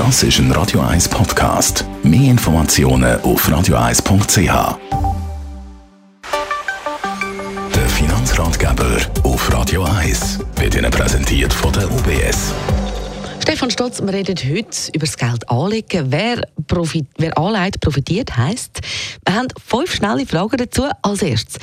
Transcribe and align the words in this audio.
Das 0.00 0.22
ist 0.22 0.38
ein 0.38 0.50
Radio 0.52 0.80
1 0.80 1.10
Podcast. 1.10 1.84
Mehr 2.02 2.30
Informationen 2.30 3.20
auf 3.20 3.46
radio1.ch. 3.46 4.78
Der 7.74 7.86
Finanzratgeber 7.86 8.96
auf 9.24 9.52
Radio 9.52 9.84
1 9.84 10.38
wird 10.56 10.74
Ihnen 10.74 10.90
präsentiert 10.90 11.52
von 11.52 11.70
der 11.74 11.84
UBS. 11.92 12.54
Stefan 13.42 13.70
Stotz, 13.70 14.00
wir 14.00 14.10
reden 14.10 14.36
heute 14.38 14.90
über 14.94 15.04
das 15.04 15.18
Geld 15.18 15.46
anlegen. 15.50 16.06
Wer, 16.10 16.48
profit, 16.66 17.06
wer 17.18 17.36
anlegt, 17.36 17.82
profitiert, 17.82 18.34
heisst, 18.38 18.80
wir 19.26 19.34
haben 19.34 19.48
fünf 19.62 19.94
schnelle 19.94 20.24
Fragen 20.24 20.56
dazu. 20.56 20.88
Als 21.02 21.20
erstes, 21.20 21.58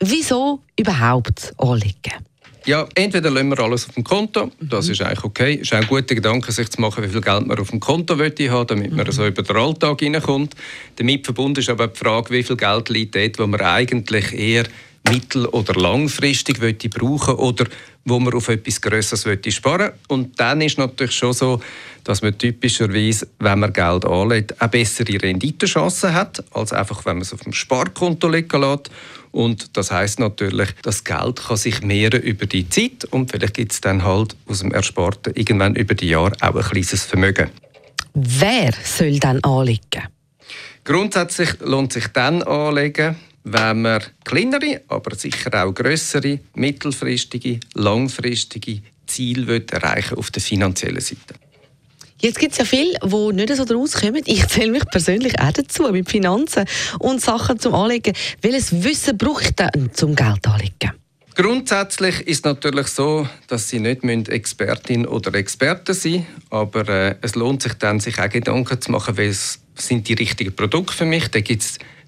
wieso 0.00 0.60
überhaupt 0.78 1.52
anlegen? 1.58 2.24
Ja, 2.64 2.86
entweder 2.94 3.30
lassen 3.30 3.48
wir 3.48 3.58
alles 3.58 3.88
auf 3.88 3.94
dem 3.94 4.04
Konto, 4.04 4.52
das 4.60 4.88
ist 4.88 5.02
eigentlich 5.02 5.24
okay. 5.24 5.54
Es 5.54 5.62
ist 5.62 5.72
auch 5.72 5.78
ein 5.78 5.86
guter 5.88 6.14
Gedanke, 6.14 6.52
sich 6.52 6.70
zu 6.70 6.80
machen, 6.80 7.02
wie 7.02 7.08
viel 7.08 7.20
Geld 7.20 7.46
man 7.46 7.58
auf 7.58 7.70
dem 7.70 7.80
Konto 7.80 8.14
möchte 8.14 8.48
haben, 8.50 8.68
damit 8.68 8.92
man 8.92 9.10
so 9.10 9.26
über 9.26 9.42
den 9.42 9.56
Alltag 9.56 9.98
hineinkommt. 9.98 10.54
Damit 10.96 11.24
verbunden 11.24 11.58
ist 11.58 11.68
aber 11.68 11.88
die 11.88 11.98
Frage, 11.98 12.30
wie 12.30 12.42
viel 12.44 12.56
Geld 12.56 12.88
liegt 12.88 13.16
dort, 13.16 13.38
wo 13.40 13.48
man 13.48 13.60
eigentlich 13.60 14.32
eher 14.32 14.64
mittel- 15.10 15.46
oder 15.46 15.74
langfristig 15.74 16.60
möchte 16.60 16.88
brauchen 16.88 17.34
oder 17.34 17.66
wo 18.04 18.20
man 18.20 18.32
auf 18.34 18.48
etwas 18.48 18.80
Größeres 18.80 19.26
möchte 19.26 19.50
sparen 19.50 19.92
Und 20.06 20.38
dann 20.38 20.60
ist 20.60 20.78
natürlich 20.78 21.16
schon 21.16 21.32
so, 21.32 21.60
dass 22.04 22.22
man 22.22 22.36
typischerweise, 22.36 23.28
wenn 23.38 23.60
man 23.60 23.72
Geld 23.72 24.04
anlegt, 24.04 24.60
eine 24.60 24.68
bessere 24.68 25.20
Renditechancen 25.22 26.14
hat, 26.14 26.44
als 26.52 26.72
einfach, 26.72 27.04
wenn 27.04 27.16
man 27.16 27.22
es 27.22 27.32
auf 27.32 27.40
dem 27.40 27.52
Sparkonto 27.52 28.28
liegen 28.28 28.60
lässt. 28.60 28.90
Und 29.30 29.76
das 29.76 29.90
heißt 29.90 30.18
natürlich, 30.18 30.70
das 30.82 31.04
Geld 31.04 31.42
kann 31.42 31.56
sich 31.56 31.82
mehren 31.82 32.20
über 32.22 32.46
die 32.46 32.68
Zeit 32.68 33.04
und 33.06 33.30
vielleicht 33.30 33.54
gibt 33.54 33.72
es 33.72 33.80
dann 33.80 34.04
halt 34.04 34.36
aus 34.46 34.60
dem 34.60 34.72
Ersparten 34.72 35.34
irgendwann 35.34 35.74
über 35.74 35.94
die 35.94 36.08
Jahre 36.08 36.32
auch 36.40 36.54
ein 36.54 36.62
kleines 36.62 37.04
Vermögen. 37.04 37.50
Wer 38.14 38.72
soll 38.84 39.18
dann 39.18 39.42
anlegen? 39.42 40.08
Grundsätzlich 40.84 41.60
lohnt 41.60 41.92
sich 41.92 42.08
dann 42.08 42.42
anlegen, 42.42 43.16
wenn 43.44 43.82
man 43.82 44.02
kleinere, 44.24 44.82
aber 44.88 45.14
sicher 45.14 45.64
auch 45.64 45.72
größere, 45.72 46.40
mittelfristige, 46.54 47.60
langfristige 47.74 48.82
Ziele 49.06 49.64
erreichen 49.70 50.18
auf 50.18 50.30
der 50.30 50.42
finanziellen 50.42 51.00
Seite. 51.00 51.34
Jetzt 52.24 52.38
gibt 52.38 52.52
es 52.52 52.58
ja 52.58 52.64
viele, 52.64 52.96
die 53.02 53.34
nicht 53.34 53.56
so 53.56 53.64
daraus 53.64 53.94
kommen. 53.94 54.22
Ich 54.26 54.46
zähle 54.46 54.70
mich 54.70 54.84
persönlich 54.92 55.40
auch 55.40 55.50
dazu 55.50 55.90
mit 55.90 56.08
Finanzen 56.08 56.66
und 57.00 57.20
Sachen 57.20 57.58
zum 57.58 57.74
Anlegen. 57.74 58.14
Welches 58.40 58.84
Wissen 58.84 59.18
brauche 59.18 59.52
denn 59.52 59.92
zum 59.92 60.14
Geld 60.14 60.46
anlegen? 60.46 60.92
Grundsätzlich 61.34 62.20
ist 62.20 62.38
es 62.38 62.44
natürlich 62.44 62.86
so, 62.86 63.26
dass 63.48 63.68
Sie 63.68 63.80
nicht 63.80 64.04
Expertin 64.28 65.04
oder 65.04 65.34
Experte 65.34 65.94
sein 65.94 66.12
müssen, 66.12 66.26
aber 66.50 66.88
äh, 66.88 67.16
es 67.22 67.34
lohnt 67.34 67.62
sich 67.62 67.72
dann, 67.74 67.98
sich 67.98 68.20
auch 68.20 68.28
Gedanken 68.28 68.80
zu 68.80 68.92
machen, 68.92 69.18
was 69.18 69.58
sind 69.74 70.06
die 70.08 70.14
richtigen 70.14 70.54
Produkte 70.54 70.92
für 70.92 71.06
mich. 71.06 71.26
Da 71.28 71.40
gibt 71.40 71.62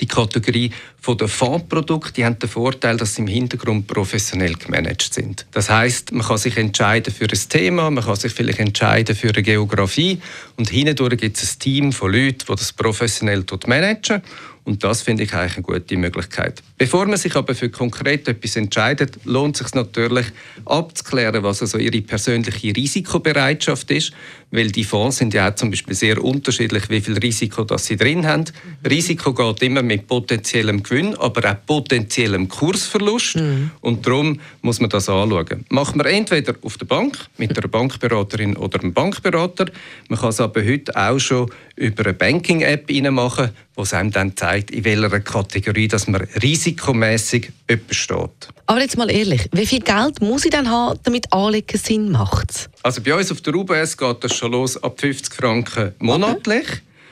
die 0.00 0.06
Kategorie 0.06 0.70
der 1.06 1.28
Fondsprodukte, 1.28 2.12
die 2.12 2.24
haben 2.24 2.38
den 2.38 2.48
Vorteil, 2.48 2.96
dass 2.96 3.14
sie 3.14 3.22
im 3.22 3.26
Hintergrund 3.26 3.86
professionell 3.86 4.54
gemanagt 4.54 5.12
sind. 5.12 5.46
Das 5.52 5.68
heißt, 5.68 6.12
man 6.12 6.26
kann 6.26 6.38
sich 6.38 6.56
entscheiden 6.56 7.12
für 7.12 7.24
ein 7.24 7.38
Thema, 7.48 7.90
man 7.90 8.04
kann 8.04 8.16
sich 8.16 8.32
vielleicht 8.32 8.60
entscheiden 8.60 9.16
für 9.16 9.30
eine 9.30 9.42
Geografie. 9.42 10.20
Und 10.56 10.70
hindurch 10.70 11.16
gibt 11.18 11.36
es 11.36 11.54
ein 11.54 11.58
Team 11.58 11.92
von 11.92 12.12
Leuten, 12.12 12.44
die 12.48 12.54
das 12.54 12.72
professionell 12.72 13.44
managen 13.66 14.22
und 14.64 14.84
das 14.84 15.02
finde 15.02 15.24
ich 15.24 15.32
eigentlich 15.34 15.56
eine 15.56 15.62
gute 15.62 15.96
Möglichkeit. 15.96 16.62
Bevor 16.76 17.06
man 17.06 17.16
sich 17.16 17.34
aber 17.36 17.54
für 17.54 17.70
konkret 17.70 18.28
etwas 18.28 18.56
entscheidet, 18.56 19.18
lohnt 19.24 19.56
es 19.56 19.66
sich 19.66 19.74
natürlich 19.74 20.26
abzuklären, 20.64 21.42
was 21.42 21.62
also 21.62 21.78
ihre 21.78 22.00
persönliche 22.00 22.74
Risikobereitschaft 22.74 23.90
ist, 23.90 24.12
weil 24.50 24.70
die 24.70 24.84
Fonds 24.84 25.18
sind 25.18 25.34
ja 25.34 25.48
auch 25.48 25.54
zum 25.54 25.70
Beispiel 25.70 25.94
sehr 25.94 26.22
unterschiedlich, 26.22 26.88
wie 26.90 27.00
viel 27.00 27.18
Risiko 27.18 27.64
das 27.64 27.86
sie 27.86 27.96
drin 27.96 28.26
haben. 28.26 28.44
Mhm. 28.82 28.86
Risiko 28.88 29.32
geht 29.32 29.62
immer 29.62 29.82
mit 29.82 30.06
potenziellem 30.06 30.82
Gewinn, 30.82 31.14
aber 31.16 31.50
auch 31.50 31.56
potenziellem 31.66 32.48
Kursverlust 32.48 33.36
mhm. 33.36 33.70
und 33.80 34.06
darum 34.06 34.40
muss 34.62 34.80
man 34.80 34.90
das 34.90 35.08
anschauen. 35.08 35.64
Macht 35.68 35.96
man 35.96 36.06
entweder 36.06 36.54
auf 36.62 36.78
der 36.78 36.86
Bank 36.86 37.16
mit 37.36 37.56
einer 37.56 37.68
Bankberaterin 37.68 38.56
oder 38.56 38.80
einem 38.80 38.92
Bankberater, 38.92 39.66
man 40.08 40.18
kann 40.18 40.30
es 40.30 40.40
aber 40.40 40.64
heute 40.64 40.96
auch 40.96 41.18
schon 41.18 41.50
über 41.76 42.04
eine 42.04 42.14
Banking-App 42.14 42.90
machen, 43.10 43.50
wo 43.74 43.82
es 43.82 43.94
einem 43.94 44.10
dann 44.10 44.36
zeigt, 44.36 44.59
in 44.68 44.84
welcher 44.84 45.20
Kategorie 45.20 45.88
dass 45.88 46.06
man 46.08 46.22
risikomäßig 46.42 47.50
steht. 47.90 48.48
Aber 48.66 48.80
jetzt 48.80 48.98
mal 48.98 49.10
ehrlich, 49.10 49.48
wie 49.52 49.66
viel 49.66 49.80
Geld 49.80 50.20
muss 50.20 50.44
ich 50.44 50.50
denn 50.50 50.68
haben, 50.68 50.98
damit 51.04 51.32
Anlegen 51.32 51.78
Sinn 51.78 52.10
macht? 52.10 52.68
Also 52.82 53.00
bei 53.00 53.14
uns 53.14 53.32
auf 53.32 53.40
der 53.40 53.54
UBS 53.54 53.96
geht 53.96 54.24
das 54.24 54.34
schon 54.34 54.52
los 54.52 54.82
ab 54.82 55.00
50 55.00 55.34
Franken 55.34 55.94
monatlich. 55.98 56.66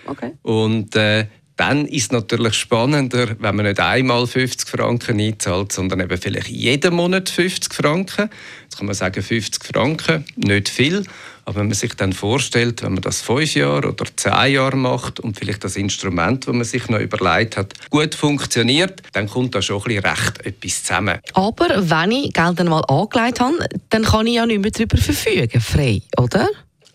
Okay. 0.06 0.26
okay. 0.26 0.32
Und 0.42 0.94
äh, 0.96 1.26
dann 1.58 1.86
ist 1.86 2.04
es 2.04 2.12
natürlich 2.12 2.54
spannender, 2.54 3.36
wenn 3.40 3.56
man 3.56 3.66
nicht 3.66 3.80
einmal 3.80 4.28
50 4.28 4.68
Franken 4.68 5.20
einzahlt, 5.20 5.72
sondern 5.72 5.98
eben 6.00 6.16
vielleicht 6.16 6.48
jeden 6.48 6.94
Monat 6.94 7.28
50 7.28 7.74
Franken. 7.74 8.30
Jetzt 8.62 8.76
kann 8.78 8.86
man 8.86 8.94
sagen, 8.94 9.20
50 9.20 9.64
Franken, 9.64 10.24
nicht 10.36 10.68
viel. 10.68 11.02
Aber 11.44 11.60
wenn 11.60 11.66
man 11.66 11.74
sich 11.74 11.94
dann 11.94 12.12
vorstellt, 12.12 12.82
wenn 12.82 12.92
man 12.92 13.02
das 13.02 13.22
fünf 13.22 13.54
Jahre 13.54 13.88
oder 13.88 14.04
zehn 14.14 14.52
Jahre 14.52 14.76
macht 14.76 15.18
und 15.18 15.36
vielleicht 15.36 15.64
das 15.64 15.74
Instrument, 15.74 16.46
das 16.46 16.54
man 16.54 16.64
sich 16.64 16.88
noch 16.88 17.00
überlegt 17.00 17.56
hat, 17.56 17.74
gut 17.90 18.14
funktioniert, 18.14 19.02
dann 19.12 19.28
kommt 19.28 19.56
da 19.56 19.60
schon 19.60 19.78
ein 19.78 19.82
bisschen 19.82 20.04
recht 20.04 20.46
etwas 20.46 20.84
zusammen. 20.84 21.18
Aber 21.32 21.68
wenn 21.90 22.12
ich 22.12 22.32
Geld 22.34 22.60
einmal 22.60 22.84
angelegt 22.86 23.40
habe, 23.40 23.66
dann 23.90 24.04
kann 24.04 24.28
ich 24.28 24.34
ja 24.34 24.46
nicht 24.46 24.60
mehr 24.60 24.70
darüber 24.70 24.96
verfügen, 24.96 25.60
frei, 25.60 26.02
oder? 26.18 26.46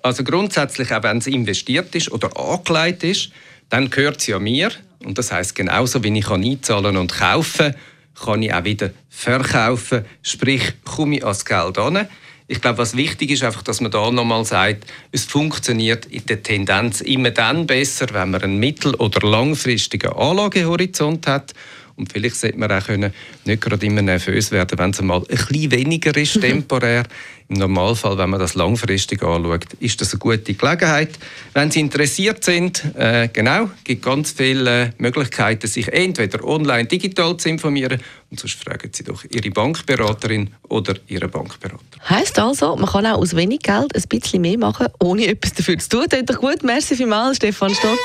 Also 0.04 0.24
grundsätzlich, 0.24 0.94
auch 0.94 1.04
wenn 1.04 1.18
es 1.18 1.28
investiert 1.28 1.94
ist 1.96 2.12
oder 2.12 2.30
angelegt 2.38 3.04
ist, 3.04 3.32
dann 3.70 3.90
gehört 3.90 4.18
es 4.18 4.28
ja 4.28 4.40
mir. 4.40 4.72
Und 5.04 5.18
das 5.18 5.32
heißt 5.32 5.56
genauso, 5.56 6.04
wie 6.04 6.18
ich 6.18 6.26
kann 6.26 6.44
einzahlen 6.44 6.98
und 6.98 7.14
kaufen 7.14 7.76
kann 8.16 8.44
ich 8.44 8.54
auch 8.54 8.64
wieder 8.64 8.92
verkaufen. 9.10 10.06
Sprich, 10.22 10.74
komme 10.86 11.18
ich 11.18 11.24
ans 11.24 11.46
Geld 11.46 11.78
an. 11.78 12.08
Ich 12.48 12.62
glaube, 12.62 12.78
was 12.78 12.96
wichtig 12.96 13.32
ist, 13.32 13.44
einfach, 13.44 13.64
dass 13.64 13.82
man 13.82 13.92
da 13.92 14.12
nochmal 14.12 14.46
sagt, 14.46 14.86
es 15.12 15.26
funktioniert 15.26 16.06
in 16.08 16.26
der 16.26 16.44
Tendenz 16.44 17.02
immer 17.02 17.32
dann 17.32 17.66
besser, 17.66 18.08
wenn 18.12 18.32
man 18.32 18.42
einen 18.42 18.60
mittel- 18.60 18.96
oder 18.96 19.28
langfristigen 19.28 20.12
Anlagehorizont 20.12 21.26
hat 21.26 21.54
und 21.96 22.12
vielleicht 22.12 22.36
sollte 22.36 22.58
man 22.58 22.72
auch 22.72 22.86
können, 22.86 23.14
nicht 23.46 23.62
gerade 23.62 23.86
immer 23.86 24.02
nervös 24.02 24.52
werden, 24.52 24.78
wenn 24.80 24.92
es 24.92 25.02
mal 25.02 25.18
ein 25.18 25.24
bisschen 25.24 25.72
weniger 25.72 26.16
ist, 26.18 26.34
temporär. 26.42 27.04
Im 27.50 27.58
Normalfall, 27.58 28.18
wenn 28.18 28.30
man 28.30 28.40
das 28.40 28.56
langfristig 28.56 29.22
anschaut, 29.22 29.66
ist 29.80 30.00
das 30.00 30.14
eine 30.14 30.20
gute 30.20 30.54
Gelegenheit. 30.54 31.20
Wenn 31.54 31.70
Sie 31.70 31.82
interessiert 31.82 32.44
sind, 32.44 32.84
äh, 32.96 33.30
genau, 33.32 33.70
gibt 33.84 34.04
ganz 34.04 34.32
viele 34.32 34.94
Möglichkeiten, 34.98 35.68
sich 35.68 35.90
entweder 35.90 36.44
online 36.44 36.86
digital 36.86 37.36
zu 37.38 37.50
informieren 37.50 38.00
und 38.32 38.40
sonst 38.40 38.64
fragen 38.64 38.90
Sie 38.92 39.04
doch 39.04 39.24
Ihre 39.30 39.52
Bankberaterin 39.52 40.52
oder 40.70 40.96
Ihren 41.08 41.30
Bankberater. 41.30 41.80
Heißt 42.10 42.40
also, 42.40 42.76
man 42.76 42.90
kann 42.90 43.06
auch 43.06 43.20
aus 43.20 43.36
wenig 43.36 43.60
Geld 43.60 43.94
ein 43.94 44.04
bisschen 44.10 44.42
mehr 44.42 44.58
machen, 44.58 44.88
ohne 45.00 45.28
etwas 45.28 45.54
dafür 45.54 45.78
zu 45.78 45.90
tun. 45.90 46.06
Das 46.10 46.22
ist 46.22 46.30
doch 46.30 46.40
gut. 46.40 46.64
Merci 46.64 46.96
vielmals, 46.96 47.38
Stefan 47.38 47.76
Stotz. 47.76 48.00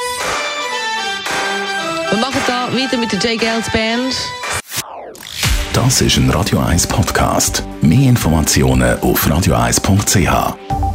Wir 2.18 2.26
machen 2.26 2.40
da 2.48 2.66
weiter 2.76 2.96
mit 2.96 3.12
der 3.12 3.20
J. 3.20 3.40
Gales 3.40 3.70
Band. 3.70 4.12
Das 5.72 6.00
ist 6.00 6.16
ein 6.16 6.28
Radio 6.30 6.58
1 6.58 6.88
Podcast. 6.88 7.62
Mehr 7.80 8.08
Informationen 8.08 8.98
auf 8.98 9.24
radio1.ch. 9.24 10.88